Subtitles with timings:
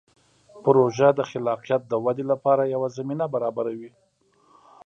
[0.63, 3.89] پروژه د خلاقیت د ودې لپاره یوه زمینه برابروي.